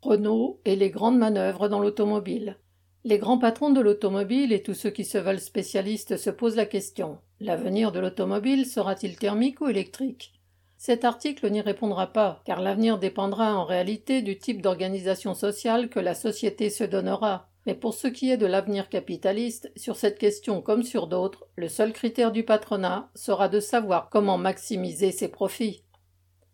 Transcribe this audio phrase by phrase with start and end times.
[0.00, 2.56] Renault et les grandes manœuvres dans l'automobile.
[3.02, 6.66] Les grands patrons de l'automobile et tous ceux qui se veulent spécialistes se posent la
[6.66, 7.18] question.
[7.40, 10.34] L'avenir de l'automobile sera-t-il thermique ou électrique?
[10.76, 15.98] Cet article n'y répondra pas, car l'avenir dépendra en réalité du type d'organisation sociale que
[15.98, 17.48] la société se donnera.
[17.66, 21.68] Mais pour ce qui est de l'avenir capitaliste, sur cette question comme sur d'autres, le
[21.68, 25.82] seul critère du patronat sera de savoir comment maximiser ses profits.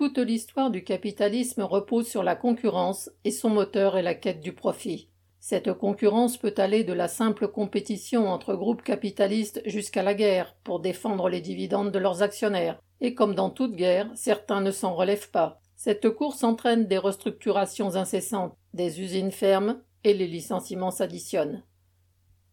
[0.05, 4.53] Toute l'histoire du capitalisme repose sur la concurrence et son moteur est la quête du
[4.53, 5.09] profit.
[5.41, 10.81] Cette concurrence peut aller de la simple compétition entre groupes capitalistes jusqu'à la guerre pour
[10.81, 15.31] défendre les dividendes de leurs actionnaires, et comme dans toute guerre, certains ne s'en relèvent
[15.31, 15.63] pas.
[15.75, 21.63] Cette course entraîne des restructurations incessantes, des usines ferment et les licenciements s'additionnent.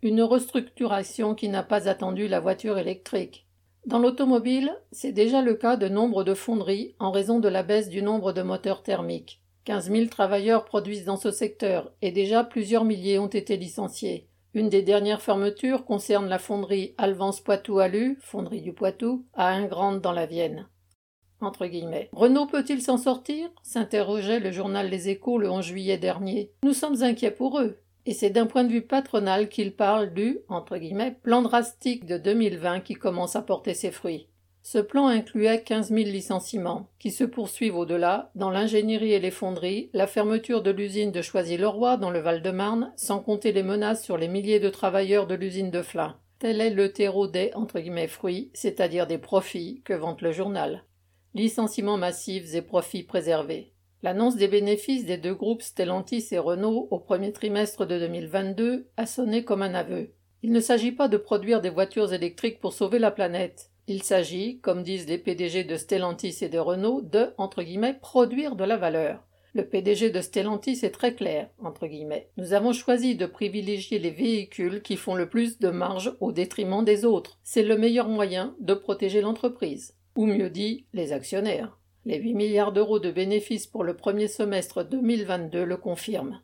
[0.02, 3.46] Une restructuration qui n'a pas attendu la voiture électrique.
[3.86, 7.90] Dans l'automobile, c'est déjà le cas de nombre de fonderies en raison de la baisse
[7.90, 9.42] du nombre de moteurs thermiques.
[9.66, 14.28] Quinze mille travailleurs produisent dans ce secteur et déjà plusieurs milliers ont été licenciés.
[14.54, 20.12] Une des dernières fermetures concerne la fonderie Alvance Poitou-Alu, fonderie du Poitou, à Ingrande dans
[20.12, 20.68] la Vienne.
[21.40, 21.68] Entre.
[22.12, 23.50] Renault peut-il s'en sortir?
[23.64, 26.52] s'interrogeait le journal Les Échos le 11 juillet dernier.
[26.64, 27.80] Nous sommes inquiets pour eux.
[28.06, 30.40] Et c'est d'un point de vue patronal qu'il parle du
[31.22, 34.28] plan drastique de 2020 qui commence à porter ses fruits.
[34.64, 39.90] Ce plan incluait quinze mille licenciements, qui se poursuivent au-delà, dans l'ingénierie et les fonderies,
[39.94, 44.28] la fermeture de l'usine de Choisy-le-Roi dans le Val-de-Marne, sans compter les menaces sur les
[44.28, 46.16] milliers de travailleurs de l'usine de Flins.
[46.38, 47.52] Tel est le terreau des
[48.08, 50.84] fruits, c'est-à-dire des profits que vante le journal.
[51.34, 53.71] Licenciements massifs et profits préservés.
[54.04, 59.06] L'annonce des bénéfices des deux groupes Stellantis et Renault au premier trimestre de 2022 a
[59.06, 60.14] sonné comme un aveu.
[60.42, 63.70] Il ne s'agit pas de produire des voitures électriques pour sauver la planète.
[63.86, 68.56] Il s'agit, comme disent les PDG de Stellantis et de Renault, de entre guillemets, produire
[68.56, 69.24] de la valeur.
[69.54, 72.30] Le PDG de Stellantis est très clair, entre guillemets.
[72.38, 76.84] Nous avons choisi de privilégier les véhicules qui font le plus de marge au détriment
[76.84, 77.38] des autres.
[77.44, 79.94] C'est le meilleur moyen de protéger l'entreprise.
[80.16, 81.78] Ou mieux dit, les actionnaires.
[82.04, 86.42] Les 8 milliards d'euros de bénéfices pour le premier semestre 2022 le confirment.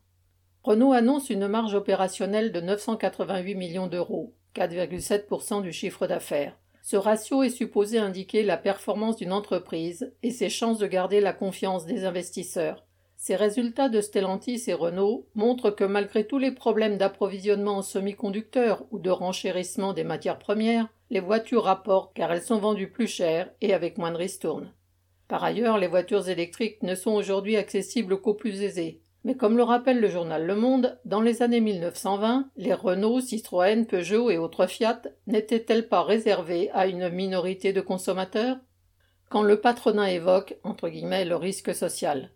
[0.62, 6.56] Renault annonce une marge opérationnelle de 988 millions d'euros, 4,7% du chiffre d'affaires.
[6.84, 11.34] Ce ratio est supposé indiquer la performance d'une entreprise et ses chances de garder la
[11.34, 12.86] confiance des investisseurs.
[13.16, 18.86] Ces résultats de Stellantis et Renault montrent que malgré tous les problèmes d'approvisionnement en semi-conducteurs
[18.92, 23.52] ou de renchérissement des matières premières, les voitures rapportent car elles sont vendues plus chères
[23.62, 24.72] et avec moins de ristournes.
[25.28, 29.02] Par ailleurs, les voitures électriques ne sont aujourd'hui accessibles qu'aux plus aisés.
[29.24, 33.86] Mais comme le rappelle le journal Le Monde, dans les années 1920, les Renault, Citroën,
[33.86, 38.58] Peugeot et autres Fiat n'étaient-elles pas réservées à une minorité de consommateurs?
[39.30, 42.32] Quand le patronat évoque, entre guillemets, le risque social.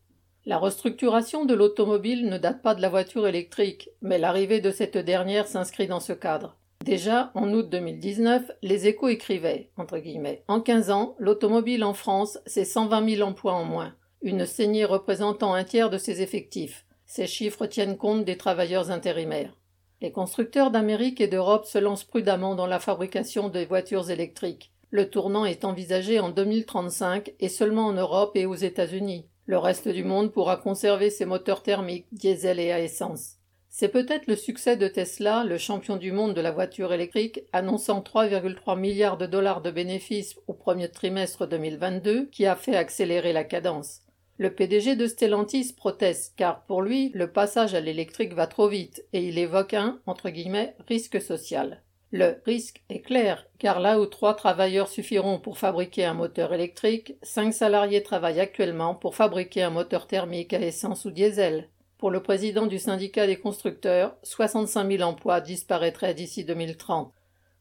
[0.46, 4.98] La restructuration de l'automobile ne date pas de la voiture électrique, mais l'arrivée de cette
[4.98, 6.58] dernière s'inscrit dans ce cadre.
[6.84, 12.40] Déjà, en août 2019, les échos écrivaient, entre guillemets, En 15 ans, l'automobile en France,
[12.46, 16.86] c'est 120 000 emplois en moins une saignée représentant un tiers de ses effectifs.
[17.06, 19.58] Ces chiffres tiennent compte des travailleurs intérimaires.
[20.00, 24.72] Les constructeurs d'Amérique et d'Europe se lancent prudemment dans la fabrication des voitures électriques.
[24.90, 29.28] Le tournant est envisagé en 2035 et seulement en Europe et aux États-Unis.
[29.46, 33.38] Le reste du monde pourra conserver ses moteurs thermiques, diesel et à essence.
[33.74, 38.02] C'est peut-être le succès de Tesla, le champion du monde de la voiture électrique, annonçant
[38.02, 43.46] 3,3 milliards de dollars de bénéfices au premier trimestre 2022, qui a fait accélérer la
[43.46, 44.02] cadence.
[44.38, 49.06] Le PDG de Stellantis proteste car pour lui le passage à l'électrique va trop vite
[49.14, 51.82] et il évoque un entre guillemets risque social.
[52.12, 57.16] Le risque est clair, car là où trois travailleurs suffiront pour fabriquer un moteur électrique,
[57.24, 61.70] cinq salariés travaillent actuellement pour fabriquer un moteur thermique à essence ou diesel.
[62.02, 67.14] Pour le président du syndicat des constructeurs, 65 000 emplois disparaîtraient d'ici 2030.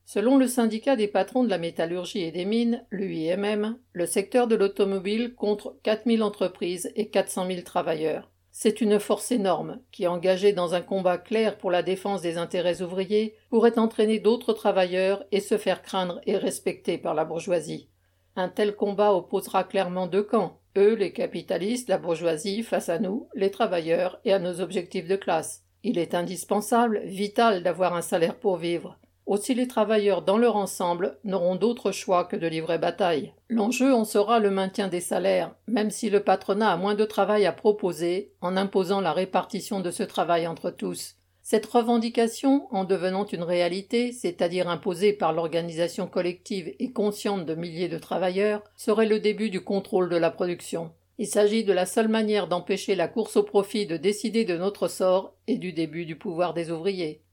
[0.07, 4.55] Selon le syndicat des patrons de la métallurgie et des mines, l'UIMM, le secteur de
[4.55, 8.31] l'automobile compte 4000 entreprises et 400 000 travailleurs.
[8.51, 12.81] C'est une force énorme qui, engagée dans un combat clair pour la défense des intérêts
[12.81, 17.91] ouvriers, pourrait entraîner d'autres travailleurs et se faire craindre et respecter par la bourgeoisie.
[18.37, 23.29] Un tel combat opposera clairement deux camps, eux les capitalistes, la bourgeoisie, face à nous,
[23.35, 25.65] les travailleurs, et à nos objectifs de classe.
[25.83, 28.99] Il est indispensable, vital d'avoir un salaire pour vivre.
[29.27, 33.33] Aussi les travailleurs dans leur ensemble n'auront d'autre choix que de livrer bataille.
[33.49, 37.47] L'enjeu en sera le maintien des salaires, même si le patronat a moins de travail
[37.47, 41.15] à proposer, en imposant la répartition de ce travail entre tous.
[41.51, 47.89] Cette revendication, en devenant une réalité, c'est-à-dire imposée par l'organisation collective et consciente de milliers
[47.89, 50.93] de travailleurs, serait le début du contrôle de la production.
[51.19, 54.87] Il s'agit de la seule manière d'empêcher la course au profit de décider de notre
[54.87, 57.25] sort et du début du pouvoir des ouvriers.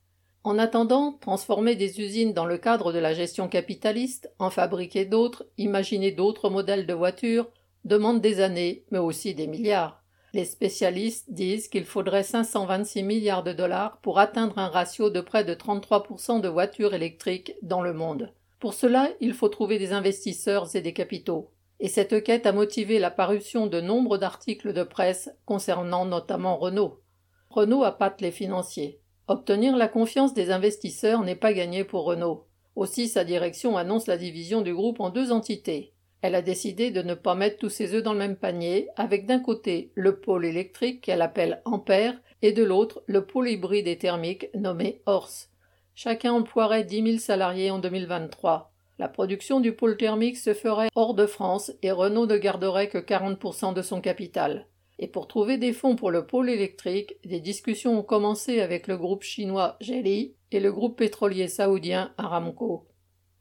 [0.44, 5.46] En attendant, transformer des usines dans le cadre de la gestion capitaliste, en fabriquer d'autres,
[5.60, 7.52] imaginer d'autres modèles de voitures,
[7.86, 10.02] demande des années, mais aussi des milliards.
[10.34, 15.44] Les spécialistes disent qu'il faudrait 526 milliards de dollars pour atteindre un ratio de près
[15.44, 18.34] de 33% de voitures électriques dans le monde.
[18.60, 21.52] Pour cela, il faut trouver des investisseurs et des capitaux.
[21.80, 27.02] Et cette quête a motivé la parution de nombre d'articles de presse concernant notamment Renault.
[27.50, 29.00] Renault appâte les financiers.
[29.28, 32.48] Obtenir la confiance des investisseurs n'est pas gagné pour Renault.
[32.76, 35.94] Aussi sa direction annonce la division du groupe en deux entités.
[36.22, 39.26] Elle a décidé de ne pas mettre tous ses œufs dans le même panier, avec
[39.26, 43.98] d'un côté le pôle électrique qu'elle appelle Ampère et de l'autre le pôle hybride et
[43.98, 45.52] thermique nommé Horse.
[45.94, 48.72] Chacun emploierait dix mille salariés en 2023.
[49.00, 52.98] La production du pôle thermique se ferait hors de France et Renault ne garderait que
[52.98, 54.68] 40% de son capital.
[55.00, 58.98] Et pour trouver des fonds pour le pôle électrique, des discussions ont commencé avec le
[58.98, 62.87] groupe chinois Geely et le groupe pétrolier saoudien Aramco.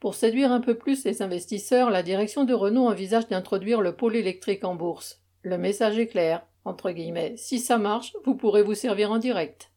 [0.00, 4.16] Pour séduire un peu plus les investisseurs, la direction de Renault envisage d'introduire le pôle
[4.16, 5.22] électrique en bourse.
[5.42, 9.70] Le message est clair, entre guillemets, si ça marche, vous pourrez vous servir en direct.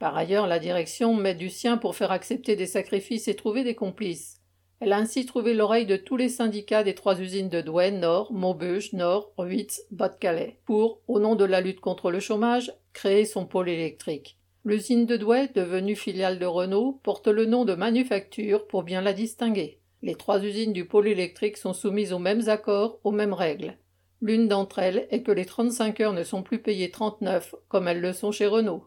[0.00, 3.74] Par ailleurs, la direction met du sien pour faire accepter des sacrifices et trouver des
[3.74, 4.40] complices.
[4.80, 8.32] Elle a ainsi trouvé l'oreille de tous les syndicats des trois usines de Douai, Nord,
[8.32, 13.44] Maubeuge, Nord, Ruitz, Bas-de-Calais, pour, au nom de la lutte contre le chômage, créer son
[13.44, 14.39] pôle électrique.
[14.66, 19.14] L'usine de Douai, devenue filiale de Renault, porte le nom de Manufacture pour bien la
[19.14, 19.80] distinguer.
[20.02, 23.78] Les trois usines du pôle électrique sont soumises aux mêmes accords, aux mêmes règles.
[24.20, 28.02] L'une d'entre elles est que les 35 heures ne sont plus payées 39 comme elles
[28.02, 28.86] le sont chez Renault.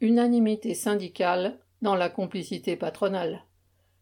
[0.00, 3.44] Unanimité syndicale dans la complicité patronale.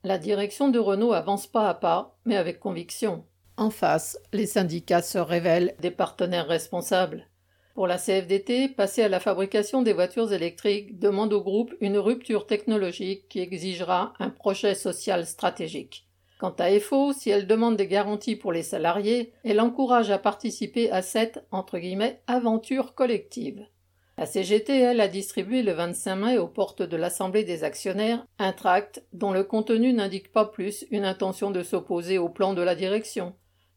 [0.03, 3.25] La direction de Renault avance pas à pas, mais avec conviction.
[3.57, 7.27] En face, les syndicats se révèlent des partenaires responsables.
[7.75, 12.47] Pour la CFDT, passer à la fabrication des voitures électriques demande au groupe une rupture
[12.47, 16.07] technologique qui exigera un projet social stratégique.
[16.39, 20.89] Quant à EFO, si elle demande des garanties pour les salariés, elle encourage à participer
[20.93, 23.67] à cette entre guillemets aventure collective.
[24.19, 28.53] La CGT, elle, a distribué le 25 mai aux portes de l'Assemblée des actionnaires un
[28.53, 32.77] tract dont le contenu n'indique pas plus une intention de s'opposer au plan de la
[32.77, 33.35] direction.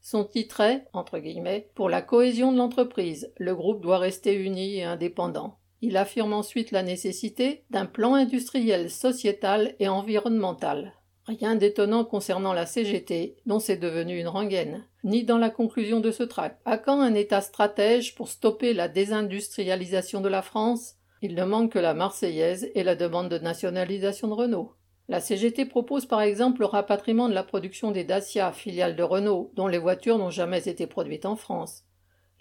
[0.09, 4.77] Son titre est, entre guillemets, Pour la cohésion de l'entreprise, le groupe doit rester uni
[4.77, 5.57] et indépendant.
[5.81, 10.94] Il affirme ensuite la nécessité d'un plan industriel, sociétal et environnemental.
[11.25, 16.12] Rien d'étonnant concernant la CGT, dont c'est devenu une rengaine, ni dans la conclusion de
[16.12, 16.62] ce tract.
[16.63, 20.95] À quand un État stratège pour stopper la désindustrialisation de la France?
[21.21, 24.71] Il ne manque que la Marseillaise et la demande de nationalisation de Renault.
[25.09, 29.51] La CGT propose par exemple le rapatriement de la production des Dacia, filiale de Renault,
[29.56, 31.86] dont les voitures n'ont jamais été produites en France.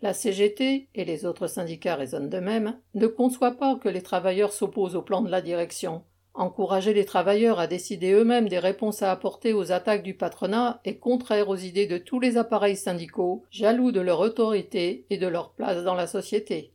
[0.02, 4.52] La CGT, et les autres syndicats raisonnent de même, ne conçoit pas que les travailleurs
[4.52, 6.02] s'opposent au plan de la direction.
[6.34, 10.98] Encourager les travailleurs à décider eux-mêmes des réponses à apporter aux attaques du patronat est
[10.98, 15.52] contraire aux idées de tous les appareils syndicaux, jaloux de leur autorité et de leur
[15.52, 16.74] place dans la société.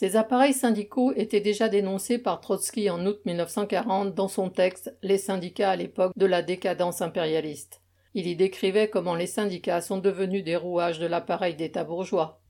[0.00, 5.18] Ces appareils syndicaux étaient déjà dénoncés par Trotsky en août 1940 dans son texte Les
[5.18, 7.82] syndicats à l'époque de la décadence impérialiste.
[8.14, 12.40] Il y décrivait comment les syndicats sont devenus des rouages de l'appareil d'État bourgeois.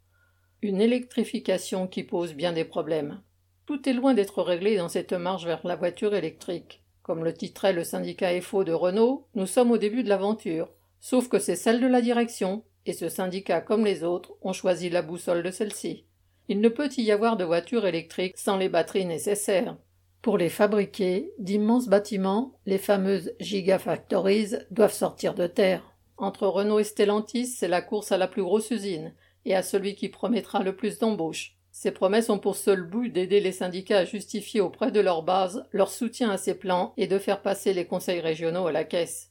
[0.60, 3.22] Une électrification qui pose bien des problèmes.
[3.64, 6.84] Tout est loin d'être réglé dans cette marche vers la voiture électrique.
[7.02, 10.68] Comme le titrait le syndicat FO de Renault, nous sommes au début de l'aventure.
[11.00, 14.90] Sauf que c'est celle de la direction, et ce syndicat, comme les autres, ont choisi
[14.90, 16.04] la boussole de celle-ci.
[16.48, 19.76] Il ne peut y avoir de voitures électriques sans les batteries nécessaires.
[20.22, 25.94] Pour les fabriquer, d'immenses bâtiments, les fameuses gigafactories, doivent sortir de terre.
[26.16, 29.12] Entre Renault et Stellantis, c'est la course à la plus grosse usine,
[29.44, 31.54] et à celui qui promettra le plus d'embauches.
[31.70, 35.64] Ces promesses ont pour seul but d'aider les syndicats à justifier auprès de leur base
[35.70, 39.30] leur soutien à ces plans et de faire passer les conseils régionaux à la caisse.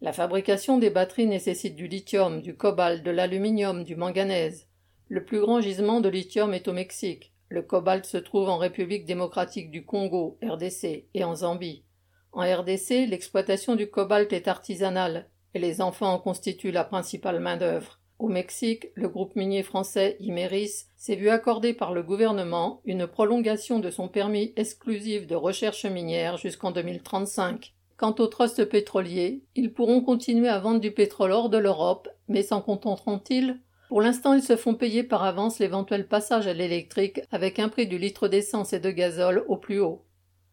[0.00, 4.68] La fabrication des batteries nécessite du lithium, du cobalt, de l'aluminium, du manganèse.
[5.14, 7.32] Le plus grand gisement de lithium est au Mexique.
[7.48, 11.84] Le cobalt se trouve en République démocratique du Congo, RDC, et en Zambie.
[12.32, 18.00] En RDC, l'exploitation du cobalt est artisanale, et les enfants en constituent la principale main-d'œuvre.
[18.18, 23.78] Au Mexique, le groupe minier français Imeris s'est vu accorder par le gouvernement une prolongation
[23.78, 27.72] de son permis exclusif de recherche minière jusqu'en 2035.
[27.96, 32.42] Quant aux trusts pétroliers, ils pourront continuer à vendre du pétrole hors de l'Europe, mais
[32.42, 33.60] s'en contenteront-ils?
[33.94, 37.86] Pour l'instant, ils se font payer par avance l'éventuel passage à l'électrique avec un prix
[37.86, 40.02] du litre d'essence et de gazole au plus haut.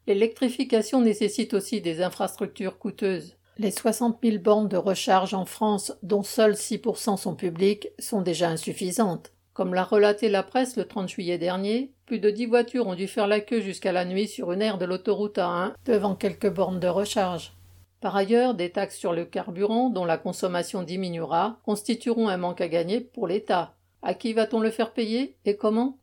[0.05, 3.37] L'électrification nécessite aussi des infrastructures coûteuses.
[3.57, 8.47] Les 60 000 bornes de recharge en France, dont seules 6% sont publiques, sont déjà
[8.47, 9.33] insuffisantes.
[9.53, 13.07] Comme l'a relaté la presse le 30 juillet dernier, plus de dix voitures ont dû
[13.07, 16.79] faire la queue jusqu'à la nuit sur une aire de l'autoroute A1 devant quelques bornes
[16.79, 17.53] de recharge.
[18.01, 22.67] Par ailleurs, des taxes sur le carburant, dont la consommation diminuera, constitueront un manque à
[22.67, 23.75] gagner pour l'État.
[24.01, 25.99] À qui va-t-on le faire payer et comment?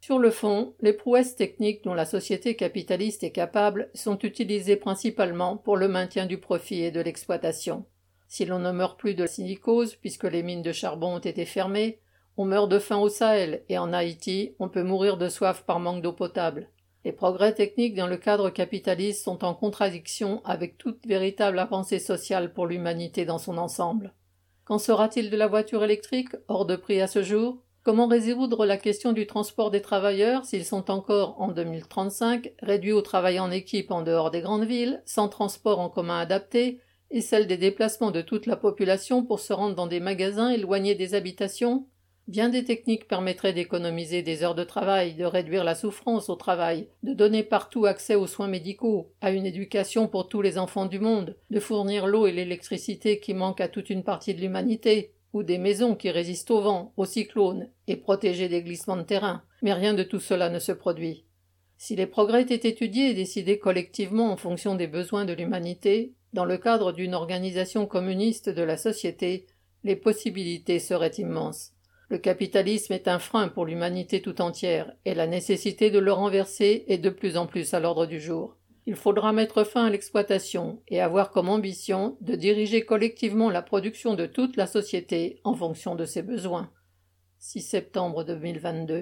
[0.00, 5.56] Sur le fond, les prouesses techniques dont la société capitaliste est capable sont utilisées principalement
[5.56, 7.84] pour le maintien du profit et de l'exploitation.
[8.26, 12.00] Si l'on ne meurt plus de silicose puisque les mines de charbon ont été fermées,
[12.36, 15.78] on meurt de faim au Sahel et en Haïti, on peut mourir de soif par
[15.78, 16.70] manque d'eau potable.
[17.04, 22.52] Les progrès techniques dans le cadre capitaliste sont en contradiction avec toute véritable avancée sociale
[22.52, 24.12] pour l'humanité dans son ensemble.
[24.64, 27.62] Qu'en sera-t-il de la voiture électrique, hors de prix à ce jour?
[27.82, 33.00] Comment résoudre la question du transport des travailleurs s'ils sont encore, en 2035, réduits au
[33.00, 37.46] travail en équipe en dehors des grandes villes, sans transport en commun adapté, et celle
[37.46, 41.88] des déplacements de toute la population pour se rendre dans des magasins éloignés des habitations?
[42.30, 46.86] Bien des techniques permettraient d'économiser des heures de travail, de réduire la souffrance au travail,
[47.02, 51.00] de donner partout accès aux soins médicaux, à une éducation pour tous les enfants du
[51.00, 55.42] monde, de fournir l'eau et l'électricité qui manquent à toute une partie de l'humanité, ou
[55.42, 59.42] des maisons qui résistent au vent, aux cyclones, et protégées des glissements de terrain.
[59.62, 61.24] Mais rien de tout cela ne se produit.
[61.78, 66.44] Si les progrès étaient étudiés et décidés collectivement en fonction des besoins de l'humanité, dans
[66.44, 69.46] le cadre d'une organisation communiste de la société,
[69.82, 71.72] les possibilités seraient immenses.
[72.10, 76.84] Le capitalisme est un frein pour l'humanité tout entière, et la nécessité de le renverser
[76.88, 78.56] est de plus en plus à l'ordre du jour.
[78.86, 84.14] Il faudra mettre fin à l'exploitation et avoir comme ambition de diriger collectivement la production
[84.14, 86.72] de toute la société en fonction de ses besoins.
[87.38, 88.98] 6 septembre 2022